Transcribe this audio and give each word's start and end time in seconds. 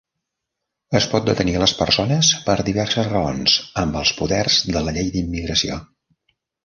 Es 0.99 1.05
pot 1.09 1.27
detenir 1.27 1.53
a 1.59 1.61
les 1.63 1.73
persones 1.81 2.31
per 2.47 2.55
diverses 2.69 3.09
raons 3.11 3.59
amb 3.83 4.01
els 4.01 4.15
poders 4.23 4.59
de 4.77 4.83
la 4.87 4.95
Llei 4.97 5.13
d'Immigració. 5.17 5.79